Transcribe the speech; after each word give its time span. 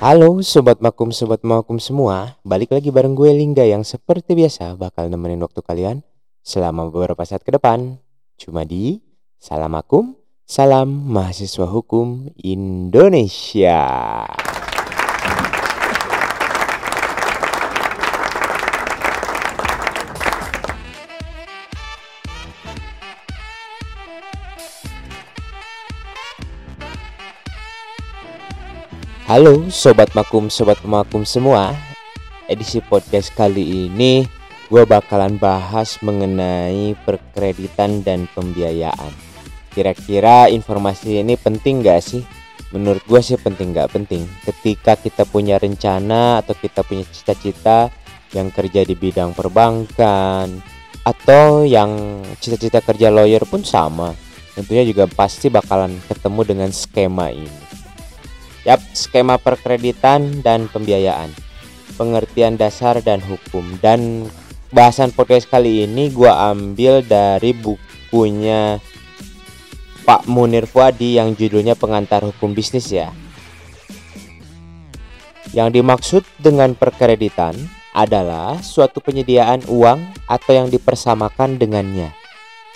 Halo 0.00 0.40
Sobat 0.40 0.80
Makum, 0.80 1.12
Sobat 1.12 1.44
Makum 1.44 1.76
semua. 1.76 2.40
Balik 2.40 2.72
lagi 2.72 2.88
bareng 2.88 3.12
gue 3.12 3.36
Lingga 3.36 3.68
yang 3.68 3.84
seperti 3.84 4.32
biasa 4.32 4.72
bakal 4.80 5.12
nemenin 5.12 5.44
waktu 5.44 5.60
kalian 5.60 6.00
Selama 6.40 6.88
beberapa 6.88 7.20
saat 7.28 7.44
ke 7.44 7.52
depan. 7.52 8.00
Cuma 8.40 8.64
di 8.64 9.04
Salam 9.36 9.76
Makum, 9.76 10.16
Salam 10.48 10.88
Mahasiswa 10.88 11.68
Hukum 11.68 12.32
Indonesia 12.40 13.84
Halo 29.30 29.70
Sobat 29.70 30.10
Makum, 30.10 30.50
Sobat 30.50 30.82
Makum 30.82 31.22
semua. 31.22 31.70
Edisi 32.50 32.82
podcast 32.82 33.30
kali 33.30 33.86
ini 33.86 34.26
gue 34.66 34.82
bakalan 34.82 35.38
bahas 35.38 36.02
mengenai 36.02 36.98
perkreditan 37.06 38.02
dan 38.02 38.26
pembiayaan. 38.34 39.14
Kira-kira 39.70 40.50
informasi 40.50 41.22
ini 41.22 41.38
penting 41.38 41.78
gak 41.78 42.02
sih? 42.02 42.26
Menurut 42.74 43.06
gue 43.06 43.22
sih 43.22 43.38
penting 43.38 43.70
gak 43.70 43.94
penting. 43.94 44.26
Ketika 44.42 44.98
kita 44.98 45.22
punya 45.22 45.62
rencana 45.62 46.42
atau 46.42 46.58
kita 46.58 46.82
punya 46.82 47.06
cita-cita 47.06 47.86
yang 48.34 48.50
kerja 48.50 48.82
di 48.82 48.98
bidang 48.98 49.30
perbankan 49.38 50.58
Atau 51.06 51.70
yang 51.70 52.18
cita-cita 52.42 52.82
kerja 52.82 53.14
lawyer 53.14 53.46
pun 53.46 53.62
sama. 53.62 54.10
Tentunya 54.58 54.82
juga 54.82 55.06
pasti 55.06 55.46
bakalan 55.46 56.02
ketemu 56.10 56.40
dengan 56.42 56.70
skema 56.74 57.30
ini 57.30 57.69
Yap, 58.68 58.80
skema 58.92 59.40
perkreditan 59.40 60.44
dan 60.44 60.68
pembiayaan. 60.68 61.32
Pengertian 61.96 62.60
dasar 62.60 63.00
dan 63.00 63.24
hukum. 63.24 63.64
Dan 63.80 64.28
bahasan 64.68 65.16
podcast 65.16 65.48
kali 65.48 65.88
ini 65.88 66.12
gua 66.12 66.52
ambil 66.52 67.00
dari 67.00 67.56
bukunya 67.56 68.76
Pak 70.04 70.28
Munir 70.28 70.68
Fuadi 70.68 71.16
yang 71.16 71.32
judulnya 71.32 71.72
Pengantar 71.72 72.20
Hukum 72.20 72.52
Bisnis 72.52 72.92
ya. 72.92 73.08
Yang 75.56 75.80
dimaksud 75.80 76.22
dengan 76.36 76.76
perkreditan 76.76 77.56
adalah 77.96 78.60
suatu 78.62 79.02
penyediaan 79.02 79.66
uang 79.66 80.28
atau 80.30 80.52
yang 80.54 80.68
dipersamakan 80.70 81.58
dengannya 81.58 82.19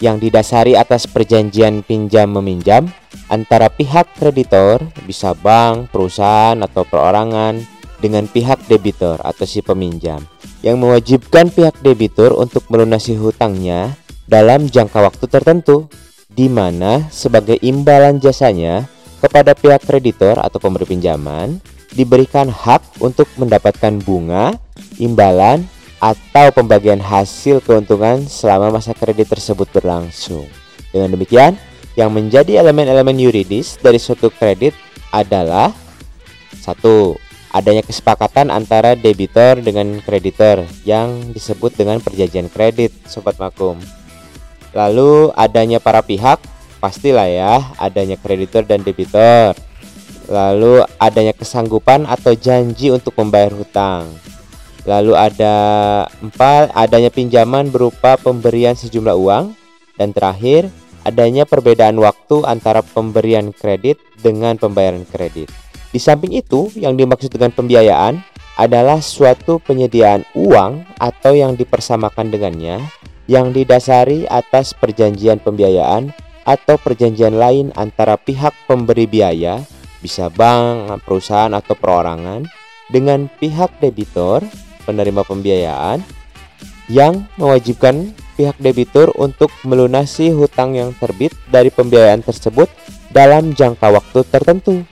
yang 0.03 0.19
didasari 0.19 0.75
atas 0.75 1.07
perjanjian 1.07 1.87
pinjam 1.87 2.31
meminjam 2.35 2.91
antara 3.31 3.71
pihak 3.71 4.11
kreditor 4.19 4.83
bisa 5.07 5.35
bank, 5.39 5.91
perusahaan 5.95 6.59
atau 6.59 6.83
perorangan 6.83 7.63
dengan 8.03 8.27
pihak 8.27 8.67
debitur 8.67 9.17
atau 9.23 9.47
si 9.47 9.63
peminjam 9.63 10.21
yang 10.65 10.81
mewajibkan 10.81 11.53
pihak 11.53 11.79
debitur 11.85 12.35
untuk 12.35 12.65
melunasi 12.73 13.15
hutangnya 13.15 13.95
dalam 14.25 14.67
jangka 14.67 14.99
waktu 15.05 15.25
tertentu 15.29 15.87
di 16.33 16.51
mana 16.51 17.07
sebagai 17.13 17.61
imbalan 17.63 18.19
jasanya 18.19 18.89
kepada 19.23 19.55
pihak 19.55 19.85
kreditor 19.87 20.37
atau 20.41 20.59
pemberi 20.59 20.85
pinjaman 20.85 21.61
diberikan 21.95 22.51
hak 22.51 22.83
untuk 22.99 23.31
mendapatkan 23.39 24.03
bunga, 24.03 24.59
imbalan, 24.99 25.63
atau 26.05 26.53
pembagian 26.53 27.01
hasil 27.01 27.65
keuntungan 27.65 28.29
selama 28.29 28.77
masa 28.77 28.93
kredit 28.93 29.33
tersebut 29.33 29.65
berlangsung. 29.73 30.45
Dengan 30.93 31.17
demikian, 31.17 31.57
yang 31.97 32.13
menjadi 32.13 32.61
elemen-elemen 32.61 33.17
yuridis 33.17 33.81
dari 33.81 33.97
suatu 33.97 34.29
kredit 34.29 34.77
adalah 35.09 35.73
satu 36.61 37.17
adanya 37.57 37.81
kesepakatan 37.81 38.53
antara 38.53 38.93
debitor 38.93 39.65
dengan 39.65 40.05
kreditor 40.05 40.69
yang 40.85 41.33
disebut 41.33 41.73
dengan 41.73 42.05
perjanjian 42.05 42.53
kredit, 42.53 42.93
sobat 43.09 43.41
makum. 43.41 43.81
Lalu 44.77 45.33
adanya 45.33 45.81
para 45.81 46.05
pihak, 46.05 46.37
pastilah 46.85 47.31
ya, 47.31 47.55
adanya 47.81 48.21
kreditor 48.21 48.69
dan 48.69 48.85
debitor. 48.85 49.57
Lalu 50.29 50.85
adanya 51.01 51.33
kesanggupan 51.33 52.05
atau 52.05 52.37
janji 52.37 52.93
untuk 52.93 53.17
membayar 53.17 53.55
hutang. 53.57 54.34
Lalu 54.85 55.17
ada 55.17 55.57
empat 56.21 56.73
adanya 56.77 57.09
pinjaman 57.09 57.73
berupa 57.73 58.21
pemberian 58.21 58.77
sejumlah 58.77 59.17
uang 59.17 59.45
dan 59.97 60.13
terakhir 60.13 60.69
adanya 61.09 61.49
perbedaan 61.49 61.97
waktu 62.01 62.45
antara 62.45 62.85
pemberian 62.85 63.53
kredit 63.53 63.97
dengan 64.21 64.61
pembayaran 64.61 65.09
kredit. 65.09 65.49
Di 65.95 66.01
samping 66.03 66.35
itu, 66.35 66.69
yang 66.75 66.99
dimaksud 66.99 67.31
dengan 67.31 67.55
pembiayaan 67.55 68.19
adalah 68.59 68.99
suatu 69.01 69.63
penyediaan 69.63 70.27
uang 70.35 70.85
atau 70.99 71.33
yang 71.33 71.55
dipersamakan 71.55 72.35
dengannya 72.35 72.83
yang 73.25 73.57
didasari 73.57 74.29
atas 74.29 74.77
perjanjian 74.77 75.41
pembiayaan 75.41 76.13
atau 76.45 76.77
perjanjian 76.77 77.41
lain 77.41 77.73
antara 77.73 78.21
pihak 78.21 78.53
pemberi 78.69 79.09
biaya, 79.09 79.65
bisa 80.05 80.29
bank, 80.29 81.01
perusahaan 81.09 81.53
atau 81.57 81.73
perorangan 81.73 82.45
dengan 82.93 83.33
pihak 83.41 83.81
debitor 83.81 84.45
penerima 84.85 85.25
pembiayaan 85.25 86.05
yang 86.93 87.25
mewajibkan 87.41 88.13
pihak 88.37 88.61
debitur 88.61 89.09
untuk 89.17 89.49
melunasi 89.65 90.31
hutang 90.37 90.77
yang 90.77 90.93
terbit 91.01 91.33
dari 91.49 91.73
pembiayaan 91.73 92.21
tersebut 92.21 92.69
dalam 93.09 93.57
jangka 93.57 93.89
waktu 93.89 94.21
tertentu 94.29 94.85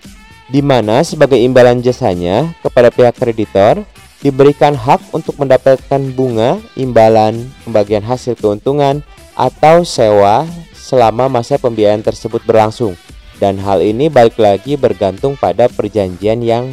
di 0.53 0.61
mana 0.61 1.01
sebagai 1.01 1.41
imbalan 1.41 1.81
jasanya 1.81 2.53
kepada 2.61 2.93
pihak 2.93 3.17
kreditor 3.17 3.81
diberikan 4.21 4.77
hak 4.77 5.03
untuk 5.11 5.35
mendapatkan 5.41 5.99
bunga, 6.15 6.61
imbalan, 6.79 7.49
pembagian 7.67 8.05
hasil 8.05 8.39
keuntungan 8.39 9.03
atau 9.35 9.83
sewa 9.83 10.47
selama 10.77 11.27
masa 11.27 11.57
pembiayaan 11.57 12.05
tersebut 12.05 12.45
berlangsung. 12.45 12.95
Dan 13.41 13.59
hal 13.59 13.83
ini 13.83 14.07
balik 14.07 14.39
lagi 14.39 14.79
bergantung 14.79 15.35
pada 15.35 15.67
perjanjian 15.67 16.45
yang 16.47 16.71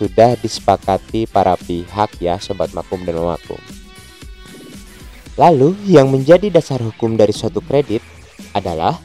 sudah 0.00 0.32
disepakati 0.40 1.28
para 1.28 1.52
pihak 1.60 2.16
ya 2.24 2.40
sobat 2.40 2.72
makum 2.72 3.04
dan 3.04 3.20
makum. 3.20 3.60
Lalu 5.36 5.76
yang 5.84 6.08
menjadi 6.08 6.48
dasar 6.48 6.80
hukum 6.80 7.20
dari 7.20 7.36
suatu 7.36 7.60
kredit 7.60 8.00
adalah 8.56 8.96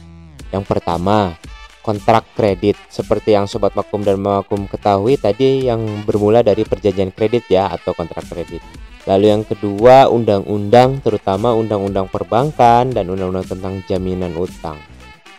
yang 0.48 0.64
pertama 0.64 1.36
kontrak 1.84 2.24
kredit 2.32 2.80
seperti 2.88 3.36
yang 3.36 3.44
sobat 3.44 3.76
makum 3.76 4.00
dan 4.00 4.16
makum 4.16 4.64
ketahui 4.64 5.20
tadi 5.20 5.68
yang 5.68 5.84
bermula 6.08 6.40
dari 6.40 6.64
perjanjian 6.64 7.12
kredit 7.12 7.44
ya 7.52 7.68
atau 7.68 7.92
kontrak 7.92 8.24
kredit. 8.32 8.64
Lalu 9.04 9.36
yang 9.36 9.44
kedua 9.44 10.08
undang-undang 10.08 11.04
terutama 11.04 11.52
undang-undang 11.52 12.08
perbankan 12.08 12.88
dan 12.88 13.12
undang-undang 13.12 13.46
tentang 13.46 13.84
jaminan 13.84 14.32
utang 14.34 14.80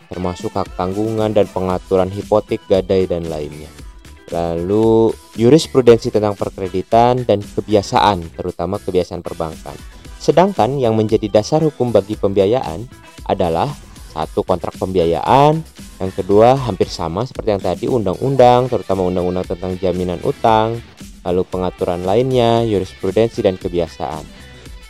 termasuk 0.07 0.55
hak 0.55 0.71
tanggungan 0.79 1.35
dan 1.35 1.45
pengaturan 1.51 2.07
hipotek 2.07 2.63
gadai 2.71 3.05
dan 3.05 3.27
lainnya. 3.27 3.86
Lalu 4.27 5.15
jurisprudensi 5.39 6.11
tentang 6.11 6.35
perkreditan 6.35 7.23
dan 7.23 7.39
kebiasaan, 7.39 8.35
terutama 8.35 8.75
kebiasaan 8.75 9.23
perbankan. 9.23 9.77
Sedangkan 10.19 10.75
yang 10.75 10.97
menjadi 10.99 11.31
dasar 11.31 11.63
hukum 11.63 11.95
bagi 11.95 12.19
pembiayaan 12.19 12.83
adalah 13.23 13.71
satu 14.11 14.43
kontrak 14.43 14.75
pembiayaan, 14.75 15.63
yang 15.97 16.11
kedua 16.11 16.59
hampir 16.59 16.91
sama 16.91 17.23
seperti 17.23 17.49
yang 17.55 17.63
tadi 17.63 17.85
undang-undang, 17.87 18.67
terutama 18.67 19.07
undang-undang 19.07 19.47
tentang 19.47 19.79
jaminan 19.79 20.19
utang, 20.27 20.77
lalu 21.23 21.41
pengaturan 21.47 22.03
lainnya, 22.03 22.67
jurisprudensi 22.67 23.39
dan 23.41 23.55
kebiasaan. 23.55 24.23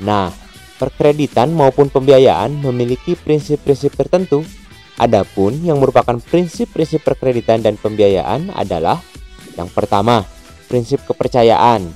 Nah, 0.01 0.33
perkreditan 0.77 1.53
maupun 1.53 1.89
pembiayaan 1.89 2.61
memiliki 2.61 3.13
prinsip-prinsip 3.17 3.93
tertentu. 3.93 4.41
Adapun 4.97 5.61
yang 5.61 5.77
merupakan 5.77 6.17
prinsip-prinsip 6.17 7.05
perkreditan 7.05 7.61
dan 7.61 7.77
pembiayaan 7.77 8.49
adalah 8.49 8.97
yang 9.57 9.69
pertama, 9.73 10.21
prinsip 10.69 11.01
kepercayaan. 11.09 11.89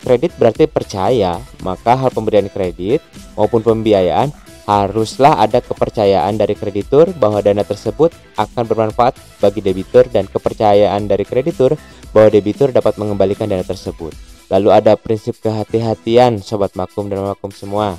Kredit 0.00 0.32
berarti 0.40 0.64
percaya, 0.64 1.36
maka 1.60 1.92
hal 1.92 2.08
pemberian 2.08 2.48
kredit 2.48 3.04
maupun 3.36 3.60
pembiayaan 3.60 4.32
haruslah 4.64 5.36
ada 5.36 5.60
kepercayaan 5.60 6.40
dari 6.40 6.56
kreditur 6.56 7.12
bahwa 7.18 7.44
dana 7.44 7.66
tersebut 7.66 8.14
akan 8.38 8.64
bermanfaat 8.64 9.18
bagi 9.42 9.60
debitur 9.60 10.08
dan 10.08 10.24
kepercayaan 10.30 11.04
dari 11.04 11.26
kreditur 11.26 11.76
bahwa 12.16 12.32
debitur 12.32 12.72
dapat 12.72 12.96
mengembalikan 12.96 13.50
dana 13.50 13.66
tersebut. 13.66 14.14
Lalu 14.48 14.68
ada 14.72 14.96
prinsip 14.96 15.36
kehati-hatian 15.42 16.40
sobat 16.40 16.72
makum 16.78 17.06
dan 17.10 17.22
makum 17.22 17.52
semua. 17.52 17.98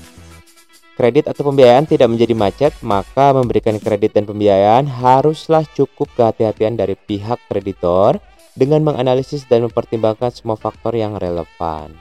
Kredit 0.95 1.31
atau 1.31 1.47
pembiayaan 1.47 1.87
tidak 1.87 2.11
menjadi 2.11 2.33
macet, 2.35 2.73
maka 2.83 3.31
memberikan 3.31 3.79
kredit 3.79 4.11
dan 4.15 4.27
pembiayaan 4.27 4.85
haruslah 4.85 5.63
cukup 5.71 6.11
kehati-hatian 6.17 6.75
dari 6.75 6.99
pihak 6.99 7.39
kreditor 7.47 8.19
dengan 8.53 8.83
menganalisis 8.83 9.47
dan 9.47 9.63
mempertimbangkan 9.67 10.31
semua 10.33 10.59
faktor 10.59 10.95
yang 10.95 11.15
relevan. 11.15 11.95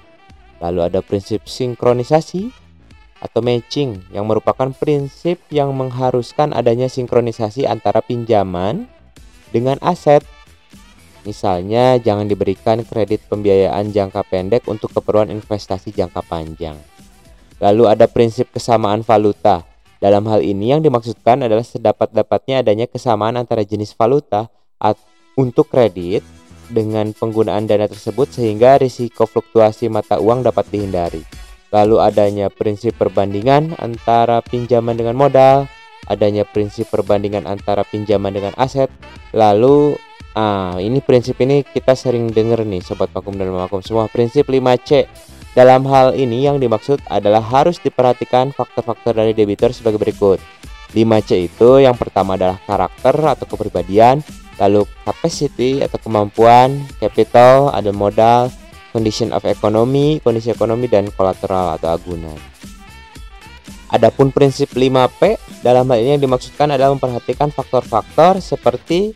Lalu 0.60 0.80
ada 0.92 1.00
prinsip 1.00 1.46
sinkronisasi 1.46 2.50
atau 3.20 3.40
matching 3.44 4.00
yang 4.10 4.24
merupakan 4.24 4.72
prinsip 4.72 5.40
yang 5.52 5.72
mengharuskan 5.76 6.56
adanya 6.56 6.88
sinkronisasi 6.88 7.68
antara 7.68 8.00
pinjaman 8.00 8.88
dengan 9.54 9.76
aset. 9.84 10.24
Misalnya, 11.20 12.00
jangan 12.00 12.24
diberikan 12.24 12.80
kredit 12.80 13.20
pembiayaan 13.28 13.92
jangka 13.92 14.24
pendek 14.24 14.64
untuk 14.72 14.88
keperluan 14.96 15.28
investasi 15.28 15.92
jangka 15.92 16.24
panjang. 16.24 16.80
Lalu 17.60 17.92
ada 17.92 18.08
prinsip 18.08 18.48
kesamaan 18.56 19.04
valuta. 19.04 19.68
Dalam 20.00 20.24
hal 20.32 20.40
ini 20.40 20.72
yang 20.72 20.80
dimaksudkan 20.80 21.44
adalah 21.44 21.60
sedapat-dapatnya 21.60 22.64
adanya 22.64 22.88
kesamaan 22.88 23.36
antara 23.36 23.60
jenis 23.68 23.92
valuta 23.92 24.48
untuk 25.36 25.68
kredit 25.68 26.24
dengan 26.70 27.12
penggunaan 27.12 27.66
dana 27.66 27.90
tersebut 27.90 28.30
sehingga 28.30 28.78
risiko 28.78 29.26
fluktuasi 29.26 29.90
mata 29.90 30.22
uang 30.22 30.46
dapat 30.46 30.70
dihindari. 30.70 31.22
Lalu 31.70 32.02
adanya 32.02 32.50
prinsip 32.50 32.98
perbandingan 32.98 33.78
antara 33.78 34.42
pinjaman 34.42 34.98
dengan 34.98 35.14
modal, 35.14 35.70
adanya 36.10 36.42
prinsip 36.42 36.90
perbandingan 36.90 37.46
antara 37.46 37.86
pinjaman 37.86 38.34
dengan 38.34 38.54
aset, 38.58 38.90
lalu 39.30 39.94
Ah, 40.30 40.78
ini 40.78 41.02
prinsip 41.02 41.42
ini 41.42 41.66
kita 41.66 41.98
sering 41.98 42.30
dengar 42.30 42.62
nih 42.62 42.78
sobat 42.78 43.10
vakum 43.10 43.34
dan 43.34 43.50
vakum 43.50 43.82
semua. 43.82 44.06
Prinsip 44.06 44.46
5C. 44.46 45.10
Dalam 45.58 45.82
hal 45.90 46.14
ini 46.14 46.46
yang 46.46 46.62
dimaksud 46.62 47.02
adalah 47.10 47.42
harus 47.42 47.82
diperhatikan 47.82 48.54
faktor-faktor 48.54 49.18
dari 49.18 49.34
debitur 49.34 49.74
sebagai 49.74 49.98
berikut. 49.98 50.38
5C 50.94 51.50
itu 51.50 51.82
yang 51.82 51.98
pertama 51.98 52.38
adalah 52.38 52.62
karakter 52.62 53.14
atau 53.18 53.46
kepribadian, 53.50 54.22
lalu 54.60 54.84
capacity 55.08 55.80
atau 55.80 55.96
kemampuan, 55.96 56.84
capital 57.00 57.72
ada 57.72 57.88
modal, 57.90 58.52
condition 58.92 59.32
of 59.32 59.42
economy, 59.48 60.20
kondisi 60.20 60.52
ekonomi 60.52 60.86
dan 60.86 61.08
kolateral 61.16 61.74
atau 61.80 61.96
agunan. 61.96 62.36
Adapun 63.90 64.30
prinsip 64.30 64.70
5P 64.70 65.40
dalam 65.66 65.88
hal 65.90 65.98
ini 65.98 66.10
yang 66.14 66.22
dimaksudkan 66.22 66.70
adalah 66.70 66.94
memperhatikan 66.94 67.50
faktor-faktor 67.50 68.38
seperti 68.38 69.10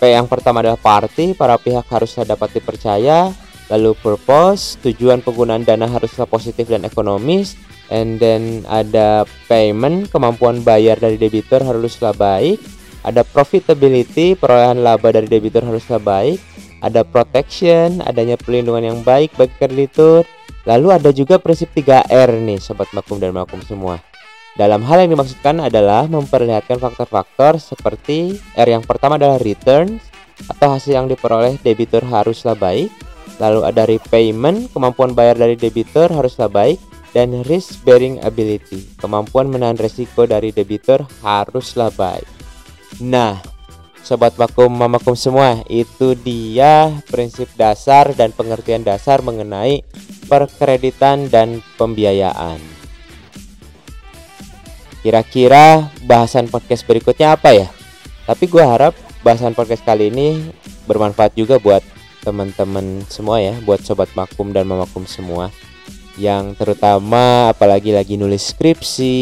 P 0.00 0.16
yang 0.16 0.24
pertama 0.24 0.64
adalah 0.64 0.80
party, 0.80 1.36
para 1.36 1.60
pihak 1.60 1.84
haruslah 1.92 2.24
dapat 2.24 2.56
dipercaya. 2.56 3.36
Lalu 3.68 3.92
purpose, 4.00 4.80
tujuan 4.80 5.20
penggunaan 5.20 5.62
dana 5.62 5.84
haruslah 5.86 6.24
positif 6.24 6.66
dan 6.72 6.88
ekonomis. 6.88 7.54
And 7.92 8.16
then 8.16 8.64
ada 8.64 9.28
payment, 9.44 10.08
kemampuan 10.08 10.64
bayar 10.64 10.96
dari 10.96 11.20
debitur 11.20 11.60
haruslah 11.60 12.16
baik. 12.16 12.79
Ada 13.00 13.24
profitability, 13.24 14.36
perolehan 14.36 14.84
laba 14.84 15.08
dari 15.08 15.24
debitur 15.24 15.64
haruslah 15.64 16.00
baik. 16.00 16.38
Ada 16.80 17.04
protection, 17.04 18.00
adanya 18.04 18.40
perlindungan 18.40 18.84
yang 18.84 18.98
baik 19.00 19.36
bagi 19.36 19.52
kreditur. 19.56 20.24
Lalu 20.68 20.88
ada 20.92 21.10
juga 21.12 21.40
prinsip 21.40 21.72
3R 21.72 22.36
nih 22.40 22.60
sobat 22.60 22.92
makum 22.92 23.16
dan 23.16 23.32
makum 23.32 23.60
semua. 23.64 24.00
Dalam 24.60 24.84
hal 24.84 25.06
yang 25.06 25.16
dimaksudkan 25.16 25.56
adalah 25.62 26.04
memperlihatkan 26.04 26.76
faktor-faktor 26.76 27.56
seperti 27.56 28.36
R 28.58 28.68
yang 28.68 28.84
pertama 28.84 29.16
adalah 29.16 29.40
returns 29.40 30.04
atau 30.48 30.76
hasil 30.76 30.96
yang 30.96 31.08
diperoleh 31.08 31.56
debitur 31.64 32.04
haruslah 32.04 32.56
baik. 32.56 32.92
Lalu 33.40 33.60
ada 33.64 33.88
repayment, 33.88 34.68
kemampuan 34.76 35.16
bayar 35.16 35.40
dari 35.40 35.56
debitur 35.56 36.12
haruslah 36.12 36.52
baik 36.52 36.76
dan 37.16 37.40
risk 37.48 37.80
bearing 37.88 38.20
ability, 38.20 38.84
kemampuan 39.00 39.48
menahan 39.48 39.80
resiko 39.80 40.28
dari 40.28 40.52
debitur 40.52 41.08
haruslah 41.24 41.88
baik. 41.96 42.39
Nah, 43.00 43.40
sobat 44.04 44.36
vakum 44.36 44.68
mamakum 44.68 45.16
semua, 45.16 45.64
itu 45.72 46.12
dia 46.12 46.92
prinsip 47.08 47.48
dasar 47.56 48.12
dan 48.12 48.30
pengertian 48.36 48.84
dasar 48.84 49.24
mengenai 49.24 49.80
perkreditan 50.28 51.32
dan 51.32 51.64
pembiayaan. 51.80 52.60
Kira-kira 55.00 55.88
bahasan 56.04 56.52
podcast 56.52 56.84
berikutnya 56.84 57.32
apa 57.40 57.56
ya? 57.56 57.68
Tapi 58.28 58.44
gue 58.44 58.60
harap 58.60 58.92
bahasan 59.24 59.56
podcast 59.56 59.80
kali 59.80 60.12
ini 60.12 60.52
bermanfaat 60.84 61.32
juga 61.32 61.56
buat 61.56 61.80
teman-teman 62.20 63.00
semua 63.08 63.40
ya, 63.40 63.56
buat 63.64 63.80
sobat 63.80 64.12
makum 64.12 64.52
dan 64.52 64.68
mamakum 64.68 65.08
semua 65.08 65.48
yang 66.20 66.52
terutama 66.52 67.48
apalagi 67.48 67.96
lagi 67.96 68.20
nulis 68.20 68.52
skripsi 68.52 69.16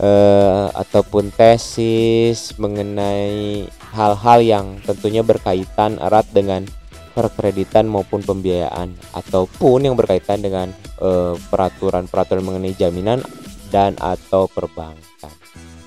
eh, 0.00 0.66
ataupun 0.74 1.30
tesis 1.34 2.54
mengenai 2.58 3.68
hal-hal 3.94 4.38
yang 4.42 4.66
tentunya 4.82 5.22
berkaitan 5.22 5.98
erat 6.02 6.26
dengan 6.34 6.66
perkreditan 7.14 7.86
maupun 7.86 8.26
pembiayaan 8.26 8.90
ataupun 9.14 9.86
yang 9.86 9.94
berkaitan 9.94 10.42
dengan 10.42 10.74
eh, 10.98 11.34
peraturan-peraturan 11.50 12.42
mengenai 12.42 12.74
jaminan 12.74 13.22
dan 13.70 13.94
atau 13.98 14.50
perbankan. 14.50 15.32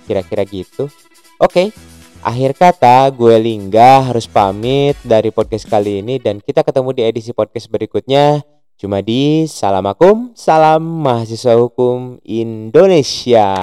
Kira-kira 0.08 0.48
gitu. 0.48 0.88
Oke, 1.40 1.76
akhir 2.24 2.56
kata 2.56 3.12
gue 3.12 3.36
Lingga 3.40 4.08
harus 4.12 4.28
pamit 4.28 4.96
dari 5.04 5.32
podcast 5.32 5.68
kali 5.68 6.00
ini 6.00 6.20
dan 6.20 6.40
kita 6.40 6.64
ketemu 6.64 6.90
di 6.96 7.02
edisi 7.04 7.32
podcast 7.36 7.68
berikutnya. 7.68 8.44
Cuma 8.78 9.02
di 9.02 9.50
Salamakum, 9.50 10.38
salam 10.38 10.86
mahasiswa 10.86 11.58
hukum 11.58 12.22
Indonesia. 12.22 13.58